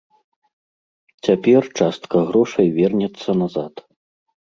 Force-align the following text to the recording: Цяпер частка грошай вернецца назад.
Цяпер 1.27 1.63
частка 1.79 2.15
грошай 2.31 2.67
вернецца 2.79 3.29
назад. 3.43 3.73